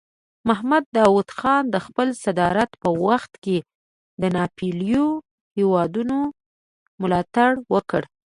محمد 0.47 0.83
داود 0.97 1.29
خان 1.39 1.63
د 1.73 1.75
خپل 1.85 2.07
صدارت 2.23 2.71
په 2.81 2.89
وخت 3.07 3.33
کې 3.43 3.57
د 4.21 4.23
ناپېیلو 4.35 5.05
هیوادونو 5.55 6.17
ملاتړ 7.01 7.51
وکړ. 7.73 8.01